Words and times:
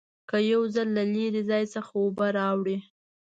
که 0.29 0.37
یو 0.51 0.61
ځل 0.73 0.87
له 0.97 1.03
لرې 1.13 1.41
ځای 1.49 1.63
څخه 1.73 1.91
اوبه 2.01 2.27
راوړې. 2.37 2.77